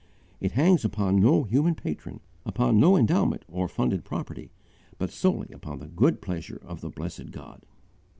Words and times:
It 0.39 0.53
hangs 0.53 0.83
upon 0.83 1.17
no 1.17 1.43
human 1.43 1.75
patron, 1.75 2.21
upon 2.43 2.79
no 2.79 2.97
endowment 2.97 3.45
or 3.47 3.67
funded 3.67 4.03
property, 4.03 4.49
but 4.97 5.11
solely 5.11 5.49
upon 5.53 5.77
the 5.77 5.85
good 5.89 6.23
pleasure 6.23 6.59
of 6.65 6.81
the 6.81 6.89
blessed 6.89 7.29
God." 7.29 7.67